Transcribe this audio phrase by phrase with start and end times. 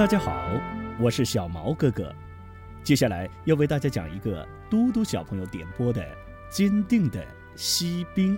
[0.00, 0.32] 大家好，
[0.98, 2.10] 我是小毛哥哥，
[2.82, 6.00] 接下来要为大家讲一个嘟嘟小朋友点播的
[6.50, 7.22] 《坚定的
[7.54, 8.34] 锡兵》。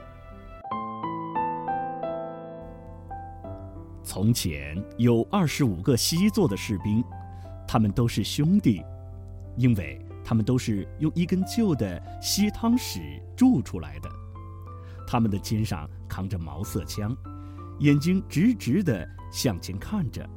[4.03, 7.01] 从前有二十五个锡做的士兵，
[7.65, 8.83] 他们都是兄弟，
[9.57, 14.11] 因为他们都是用一根旧的锡汤匙铸出来的。
[15.07, 17.17] 他们的肩上扛着毛瑟枪，
[17.79, 20.29] 眼睛直直的向前看着。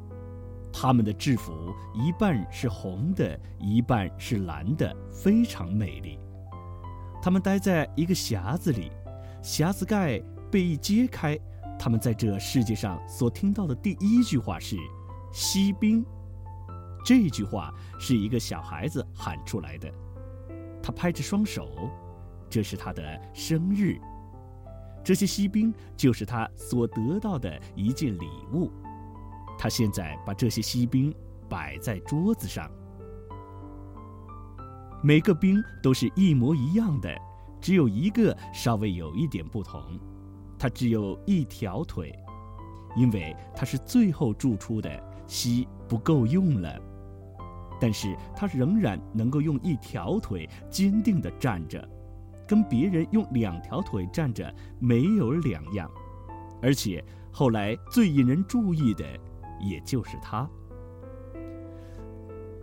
[0.77, 6.19] 他们的制服一半是红的，一半是蓝的，非常美丽。
[7.23, 8.91] 他们待在一个匣子里，
[9.41, 11.39] 匣子盖被一揭开，
[11.79, 14.75] 他们在这世界上所听到的第一句话是
[15.31, 16.05] “锡兵”。
[17.05, 19.89] 这句话是一个小孩子喊出来的，
[20.83, 21.89] 他拍着双手，
[22.49, 23.01] 这是他的
[23.33, 23.97] 生日。
[25.05, 28.69] 这些锡兵就是他所得到的一件礼物。
[29.65, 31.11] 他现在把这些锡兵
[31.49, 32.69] 摆在桌子上，
[35.01, 37.09] 每个兵都是一模一样的，
[37.59, 39.81] 只有一个稍微有一点不同，
[40.59, 42.13] 他只有一条腿，
[42.95, 46.79] 因为他是最后铸出的，锡不够用了，
[47.81, 51.89] 但是他仍然能够用一条腿坚定地站着，
[52.47, 55.89] 跟别人用两条腿站着没有两样，
[56.61, 59.03] 而且后来最引人注意的。
[59.67, 60.47] 也就是他，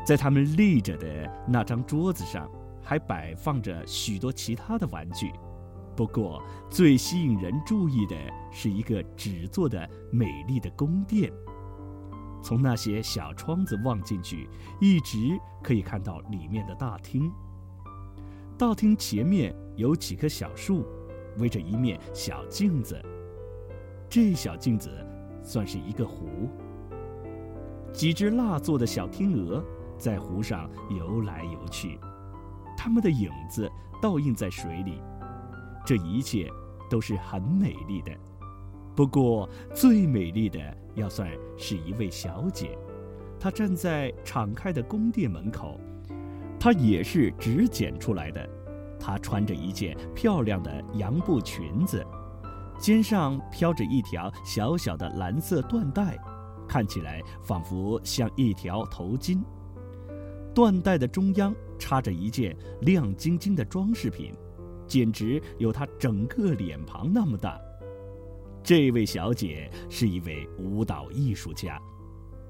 [0.06, 2.48] 在他们立着的那张桌子上，
[2.82, 5.32] 还摆放着许多其他的玩具。
[5.96, 8.16] 不过，最吸引人注意的
[8.50, 11.30] 是一个纸做的美丽的宫殿。
[12.42, 14.48] 从那些小窗子望进去，
[14.80, 15.18] 一直
[15.62, 17.30] 可以看到里面的大厅。
[18.58, 20.86] 大厅前面有几棵小树，
[21.38, 23.00] 围着一面小镜子。
[24.08, 24.90] 这小镜子
[25.42, 26.48] 算是一个湖。
[27.92, 29.62] 几只蜡做的小天鹅
[29.98, 31.98] 在湖上游来游去，
[32.76, 33.70] 它们的影子
[34.00, 35.00] 倒映在水里。
[35.84, 36.48] 这一切
[36.90, 38.10] 都是很美丽的。
[38.96, 40.58] 不过，最美丽的
[40.94, 42.76] 要算是一位小姐，
[43.38, 45.78] 她站在敞开的宫殿门口，
[46.58, 48.48] 她也是纸剪出来的。
[48.98, 52.04] 她穿着一件漂亮的洋布裙子，
[52.78, 56.18] 肩上飘着一条小小的蓝色缎带。
[56.72, 59.42] 看起来仿佛像一条头巾，
[60.54, 64.34] 缎带的中央插着一件亮晶晶的装饰品，
[64.86, 67.60] 简直有她整个脸庞那么大。
[68.64, 71.78] 这位小姐是一位舞蹈艺术家，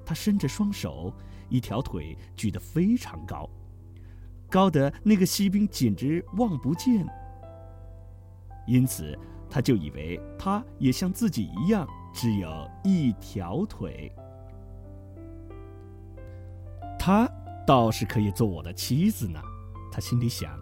[0.06, 1.12] 她伸着双手，
[1.48, 3.50] 一条腿举得非常高，
[4.48, 7.04] 高得那个锡兵简直望不见。
[8.68, 9.18] 因此，
[9.50, 11.88] 他就以为她也像自己一样。
[12.12, 14.12] 只有一条腿，
[16.98, 17.28] 她
[17.66, 19.40] 倒是可以做我的妻子呢。
[19.90, 20.58] 他心里想。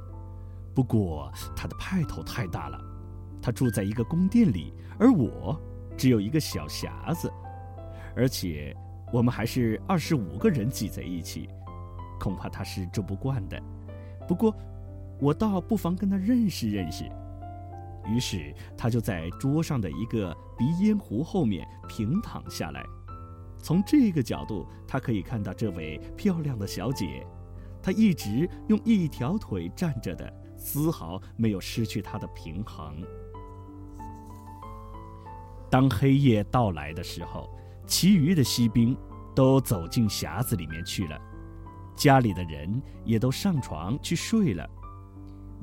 [0.74, 2.80] 不过他的派头太大了，
[3.42, 5.60] 他住在一个宫殿里，而我
[5.96, 7.30] 只有一个小匣子，
[8.16, 8.74] 而且
[9.12, 11.48] 我们还是二十五个人挤在一起，
[12.18, 13.60] 恐怕他是住不惯的。
[14.26, 14.54] 不过，
[15.20, 17.04] 我倒不妨跟他认识认识。
[18.10, 22.84] 于是他就在桌上的一个鼻烟壶后面平躺下来，
[23.62, 27.24] 从这个角度，他可以看到这位漂亮的小姐，
[27.82, 32.96] 她一直用一条腿站着的，丝毫没有失去她的平衡。
[35.70, 37.48] 当黑夜到来的时候，
[37.86, 38.96] 其余的锡兵
[39.34, 41.16] 都走进匣子里面去了，
[41.94, 44.68] 家里的人也都上床去睡了。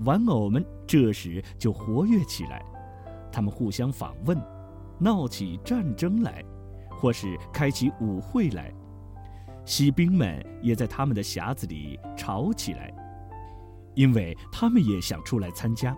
[0.05, 2.63] 玩偶们这时就活跃起来，
[3.31, 4.37] 他们互相访问，
[4.99, 6.43] 闹起战争来，
[6.89, 8.73] 或是开起舞会来。
[9.65, 12.93] 锡兵们也在他们的匣子里吵起来，
[13.95, 15.97] 因为他们也想出来参加，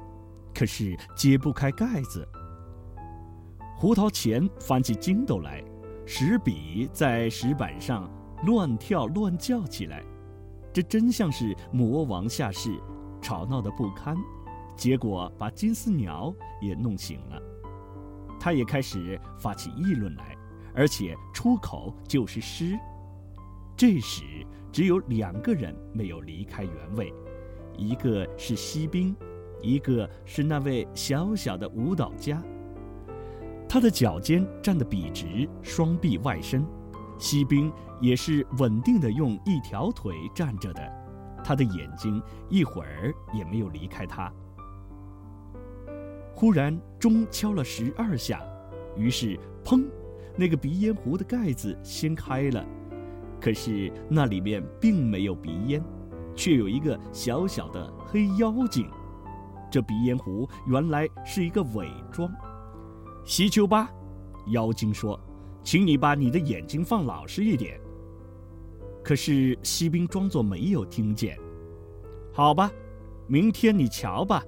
[0.55, 2.27] 可是揭不开盖子。
[3.77, 5.63] 胡桃钳翻起筋斗来，
[6.05, 8.09] 石笔在石板上
[8.43, 10.03] 乱跳乱叫起来，
[10.73, 12.71] 这真像是魔王下世。
[13.21, 14.17] 吵闹的不堪，
[14.75, 17.41] 结果把金丝鸟也弄醒了，
[18.39, 20.37] 他也开始发起议论来，
[20.73, 22.77] 而且出口就是诗。
[23.75, 24.23] 这时
[24.71, 27.13] 只有两个人没有离开原位，
[27.77, 29.15] 一个是锡兵，
[29.61, 32.43] 一个是那位小小的舞蹈家。
[33.69, 36.65] 他的脚尖站得笔直，双臂外伸，
[37.17, 37.71] 锡兵
[38.01, 40.98] 也是稳定的用一条腿站着的。
[41.49, 44.31] 他的眼睛一会儿也没有离开他。
[46.35, 48.39] 忽然钟敲了十二下，
[48.95, 49.35] 于是
[49.65, 49.83] 砰，
[50.35, 52.63] 那个鼻烟壶的盖子掀开了，
[53.41, 55.83] 可是那里面并没有鼻烟，
[56.35, 58.87] 却有一个小小的黑妖精。
[59.71, 62.31] 这鼻烟壶原来是一个伪装。
[63.25, 63.89] 西丘巴，
[64.51, 65.19] 妖精说
[65.65, 67.81] ：“请你把你的眼睛放老实一点。”
[69.03, 71.37] 可是锡兵装作没有听见。
[72.33, 72.71] 好吧，
[73.27, 74.43] 明天你瞧吧，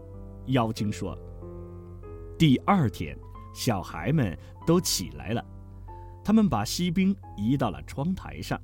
[0.48, 1.18] 妖精说。
[2.38, 3.18] 第二天，
[3.54, 5.46] 小孩们都起来了，
[6.24, 8.60] 他们把锡兵移到了窗台上。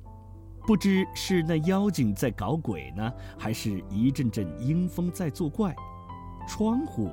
[0.66, 5.74] 不知是那妖精在搞鬼呢，还是一阵阵阴风在作怪。
[6.46, 7.10] 窗户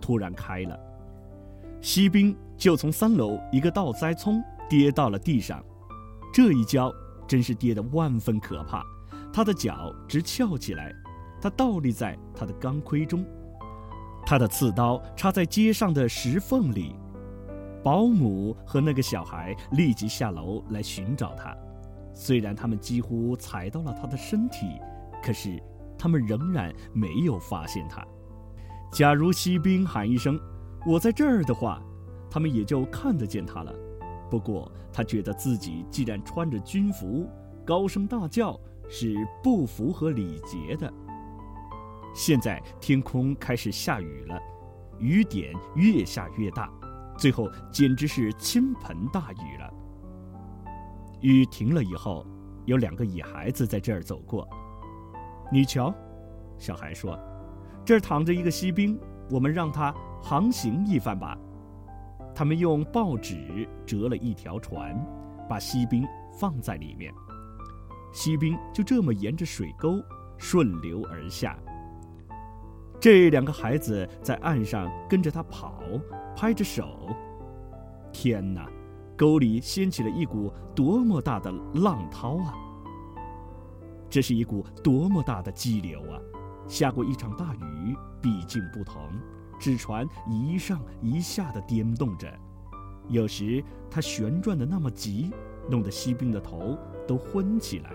[0.00, 0.78] 突然开了，
[1.80, 5.64] 锡兵就从三楼一个倒栽葱跌到了地上。
[6.32, 6.92] 这一跤
[7.26, 8.82] 真是跌得万分可怕，
[9.32, 10.92] 他的脚直翘起来，
[11.40, 13.24] 他倒立在他的钢盔中，
[14.26, 16.94] 他的刺刀插在街上的石缝里。
[17.82, 21.54] 保姆和那个小孩立即下楼来寻找他。
[22.14, 24.80] 虽然他们几乎踩到了他的身体，
[25.22, 25.62] 可是
[25.98, 28.02] 他们仍然没有发现他。
[28.90, 30.40] 假如锡兵喊一声
[30.86, 31.82] “我在这儿”的话，
[32.30, 33.74] 他们也就看得见他了。
[34.34, 37.30] 不过他觉得自己既然穿着军服，
[37.64, 38.58] 高声大叫
[38.88, 39.14] 是
[39.44, 40.92] 不符合礼节的。
[42.12, 44.36] 现在天空开始下雨了，
[44.98, 46.68] 雨点越下越大，
[47.16, 49.72] 最后简直是倾盆大雨了。
[51.20, 52.26] 雨停了以后，
[52.64, 54.48] 有两个野孩子在这儿走过。
[55.52, 55.94] 你瞧，
[56.58, 57.16] 小孩说
[57.86, 58.98] ：“这儿躺着一个锡兵，
[59.30, 61.38] 我们让他航行一番吧。”
[62.34, 64.94] 他们用报纸折了一条船，
[65.48, 66.06] 把锡兵
[66.38, 67.14] 放在里面。
[68.12, 70.02] 锡兵就这么沿着水沟
[70.36, 71.58] 顺流而下。
[73.00, 75.82] 这两个孩子在岸上跟着他跑，
[76.36, 77.14] 拍着手。
[78.12, 78.68] 天哪！
[79.16, 82.52] 沟里掀起了一股多么大的浪涛啊！
[84.10, 86.18] 这是一股多么大的激流啊！
[86.66, 89.00] 下过一场大雨，毕竟不同，
[89.64, 92.30] 纸船一上一下的颠动着，
[93.08, 95.30] 有时它旋转的那么急，
[95.70, 96.76] 弄得锡兵的头
[97.08, 97.90] 都昏起来。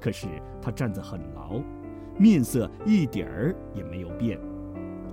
[0.00, 0.26] 可是
[0.60, 1.60] 他站得很牢，
[2.18, 4.40] 面色一点儿也没有变，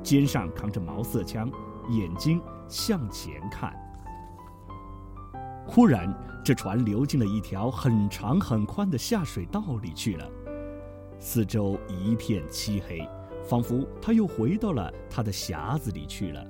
[0.02, 1.48] 肩上扛着毛瑟枪，
[1.92, 3.72] 眼睛向前看。
[5.68, 6.12] 忽然，
[6.44, 10.28] 这船流进了一条很长很宽的下水道里去了，
[11.20, 13.08] 四周一片漆黑，
[13.44, 16.46] 仿佛他又回到了他的匣子里去了。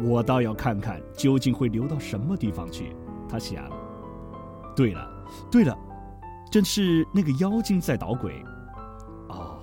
[0.00, 2.94] 我倒要看看究竟会流到什么地方去，
[3.28, 3.68] 他想。
[4.76, 5.76] 对了，对了，
[6.52, 8.32] 正是那个妖精在捣鬼。
[9.28, 9.58] 哦，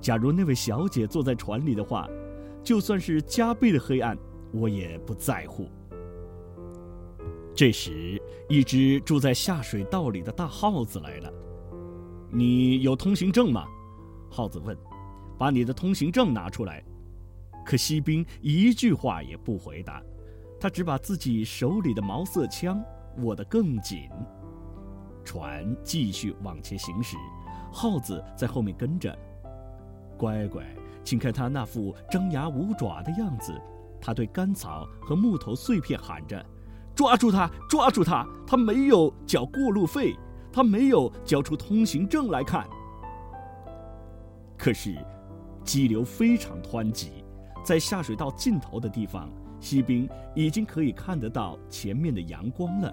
[0.00, 2.08] 假如那位小姐坐在船里的话，
[2.64, 4.18] 就算是加倍的黑暗，
[4.52, 5.68] 我也不在乎。
[7.54, 11.32] 这时，一只住在下水道里的大耗子来了。
[12.28, 13.64] “你有通行证吗？”
[14.36, 14.76] 耗子问。
[15.38, 16.84] “把你的通行证拿出来。”
[17.64, 20.02] 可锡兵一句话也不回答，
[20.60, 22.84] 他只把自己手里的毛瑟枪
[23.22, 24.10] 握得更紧。
[25.24, 27.16] 船继续往前行驶，
[27.72, 29.18] 耗子在后面跟着。
[30.18, 30.62] 乖乖，
[31.02, 33.58] 请看他那副张牙舞爪的样子。
[34.00, 36.44] 他对干草和木头碎片喊着。
[36.94, 37.50] 抓住他！
[37.68, 38.26] 抓住他！
[38.46, 40.14] 他没有缴过路费，
[40.52, 42.66] 他没有交出通行证来看。
[44.66, 44.96] 可是，
[45.62, 47.24] 激流非常湍急，
[47.64, 49.30] 在下水道尽头的地方，
[49.60, 52.92] 锡兵已经可以看得到前面的阳光了。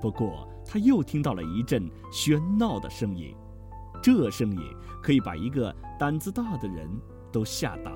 [0.00, 3.36] 不过，他又听到了一阵喧闹的声音，
[4.02, 4.62] 这声音
[5.02, 6.88] 可以把一个胆子大的人
[7.30, 7.92] 都吓倒。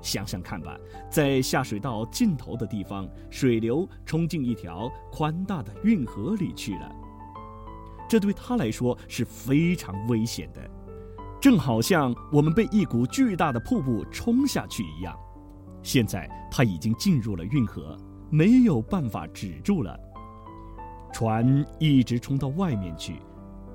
[0.00, 0.78] 想想看吧，
[1.10, 6.94] 在下水道尽头的地方，水流冲进一条宽大的运河里去了。
[8.08, 10.70] 这对他来说是非常危险的，
[11.40, 15.16] 正好像我们被一股巨大的瀑布冲下去一样。
[15.82, 17.96] 现在他已经进入了运河，
[18.28, 19.98] 没有办法止住了。
[21.12, 23.16] 船一直冲到外面去，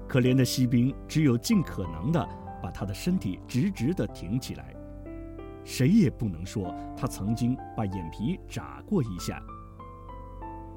[0.08, 2.30] 可怜的锡兵只有尽可能的
[2.62, 4.72] 把他的身体直直的挺起来。
[5.64, 9.42] 谁也不能说他曾经把眼皮眨过一下。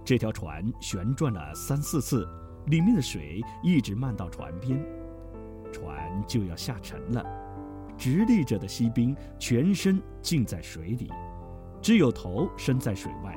[0.03, 2.27] 这条船旋转了三四次，
[2.69, 4.83] 里面的水一直漫到船边，
[5.73, 7.25] 船就要下沉了。
[7.97, 11.11] 直立着的锡兵全身浸在水里，
[11.83, 13.37] 只有头伸在水外。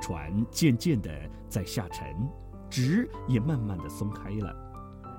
[0.00, 1.10] 船渐渐地
[1.48, 2.14] 在下沉，
[2.70, 4.54] 直也慢慢地松开了。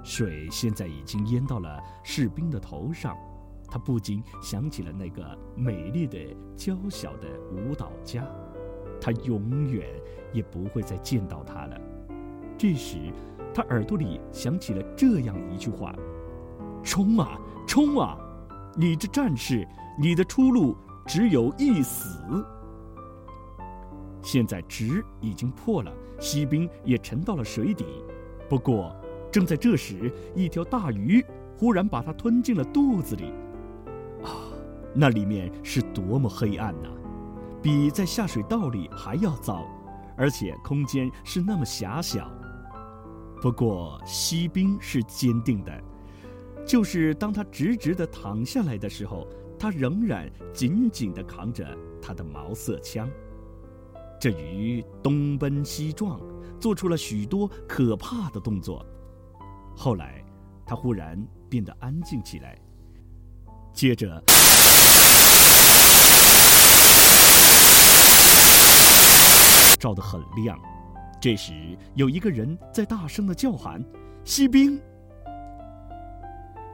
[0.04, 3.18] 水现在已经淹到了士兵的头上。
[3.70, 6.18] 他不禁想起了那个美丽的、
[6.56, 8.26] 娇小的舞蹈家，
[9.02, 9.86] 他永远
[10.32, 11.78] 也不会再见到他了。
[12.58, 13.12] 这时，
[13.58, 15.92] 他耳朵里响起了这样一句话
[16.86, 18.16] ：“冲啊，冲啊！
[18.76, 19.68] 你这战士，
[20.00, 22.46] 你的出路只有一死。”
[24.22, 27.84] 现在纸已经破了，锡兵也沉到了水底。
[28.48, 28.96] 不过，
[29.32, 31.26] 正在这时，一条大鱼
[31.58, 33.34] 忽然把它吞进了肚子里。
[34.24, 34.54] 啊，
[34.94, 36.90] 那里面是多么黑暗呐！
[37.60, 39.66] 比在下水道里还要糟，
[40.16, 42.32] 而且空间是那么狭小。
[43.40, 45.84] 不过，锡兵是坚定的，
[46.66, 49.28] 就是当他直直地躺下来的时候，
[49.60, 51.66] 他仍然紧紧地扛着
[52.02, 53.10] 他的毛瑟枪。
[54.20, 56.20] 这鱼东奔西撞，
[56.60, 58.84] 做出了许多可怕的动作。
[59.76, 60.26] 后来，
[60.66, 62.60] 它忽然变得安静起来，
[63.72, 64.22] 接着
[69.80, 70.60] 照得很亮。
[71.20, 73.84] 这时，有一个人在大声的叫喊
[74.24, 74.80] ：“锡兵！”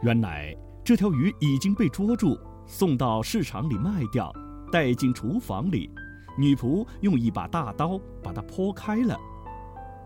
[0.03, 4.33] 原来，这条鱼已经被捉住，送到市场里卖掉，
[4.71, 5.89] 带进厨房里。
[6.37, 9.17] 女仆用一把大刀把它剖开了，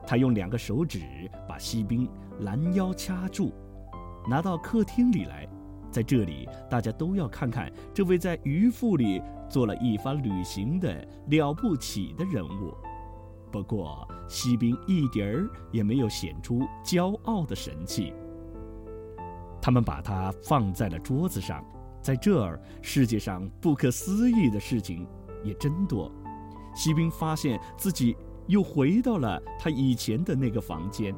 [0.06, 1.02] 她用两个手指
[1.48, 2.08] 把锡兵
[2.42, 3.52] 拦腰掐住，
[4.30, 5.48] 拿到客厅里来。
[5.90, 12.76] 在这里，大家都要看看这位在鱼腹里做了一番旅行的了不起的人物。
[13.52, 18.14] 不过，锡兵一点儿也没有显出骄傲的神气。
[19.62, 21.64] 他们把它放在了桌子上，
[22.02, 25.08] 在这儿，世界上不可思议的事情。
[25.44, 26.12] 也真多，
[26.76, 31.16] 锡兵发现自己又回到了他以前的那个房间。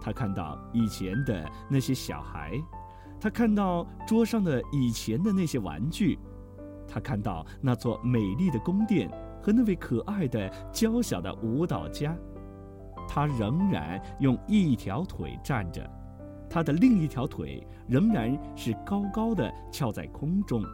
[0.00, 2.60] 他看到以前的那些小孩，
[3.18, 6.18] 他看到桌上的以前的那些玩具，
[6.86, 9.08] 他看到那座美丽的宫殿
[9.44, 12.16] 和那位可爱的娇小的舞蹈家。
[13.06, 15.86] 他仍然用一条腿站着，
[16.48, 20.64] 他的另一条腿仍然是高高的翘在空中。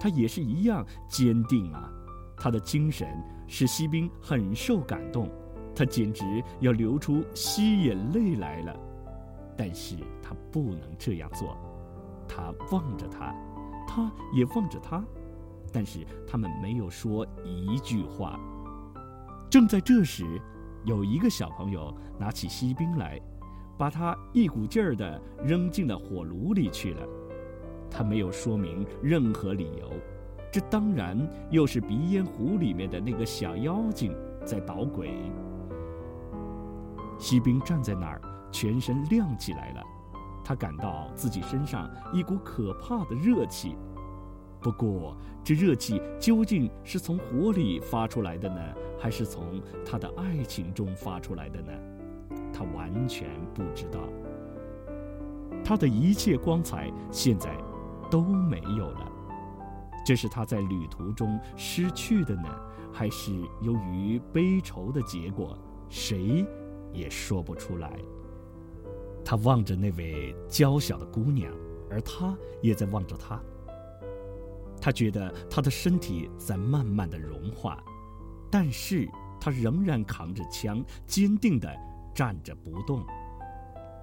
[0.00, 1.92] 他也是一样坚定啊！
[2.34, 3.06] 他的精神
[3.46, 5.28] 使锡兵很受感动，
[5.76, 6.24] 他简直
[6.60, 8.74] 要流出吸眼泪来了。
[9.54, 11.54] 但是他不能这样做。
[12.26, 13.34] 他望着他，
[13.86, 15.04] 他也望着他，
[15.74, 18.38] 但是他们没有说一句话。
[19.50, 20.40] 正在这时，
[20.84, 23.20] 有一个小朋友拿起锡兵来，
[23.76, 27.02] 把他一股劲儿地扔进了火炉里去了。
[27.90, 29.90] 他没有说明任何理由，
[30.52, 31.18] 这当然
[31.50, 35.10] 又是鼻烟壶里面的那个小妖精在捣鬼。
[37.18, 38.20] 锡兵站在那儿，
[38.52, 39.82] 全身亮起来了，
[40.44, 43.76] 他感到自己身上一股可怕的热气。
[44.64, 48.60] 不过，这热气究竟是从火里发出来的呢，
[48.98, 51.72] 还是从他的爱情中发出来的呢？
[52.52, 54.00] 他完全不知道。
[55.62, 57.54] 他的一切光彩现在。
[58.10, 59.10] 都没有了，
[60.06, 62.48] 这是他在旅途中失去的呢，
[62.92, 65.58] 还是由于悲愁的结果？
[65.88, 66.46] 谁
[66.92, 67.98] 也说不出来。
[69.24, 71.52] 他望着那位娇小的姑娘，
[71.90, 73.40] 而她也在望着他。
[74.84, 77.82] 他觉得他的身体在慢慢的融化，
[78.50, 79.08] 但是
[79.40, 81.74] 他仍然扛着枪，坚定地
[82.14, 83.02] 站着不动。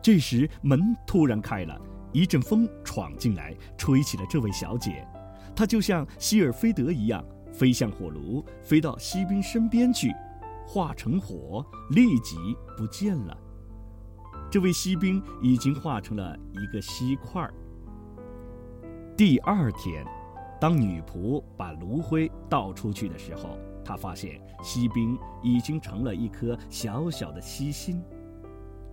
[0.02, 1.80] 这时门突然开了。
[2.12, 5.08] 一阵风闯进来，吹起了这位小姐。
[5.56, 7.24] 她就像希尔菲德一样，
[7.54, 10.12] 飞向火炉，飞到锡兵身边去，
[10.66, 12.38] 化成火，立即
[12.76, 13.38] 不见了。
[14.50, 17.48] 这位锡兵已经化成了一个锡块。
[19.16, 20.04] 第二天，
[20.62, 28.02] 当女仆把炉灰倒出去的时候，她发现锡兵已经成了一颗小小的锡心。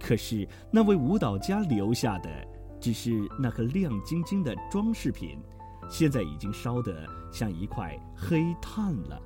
[0.00, 2.28] 可是那位舞蹈家留下的。
[2.80, 5.36] 只是那颗亮晶晶的装饰品，
[5.90, 9.20] 现在已经烧得像一块黑炭了。